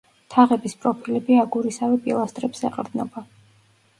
[0.35, 3.23] თაღების პროფილები აგურისავე პილასტრებს ეყრდნობა.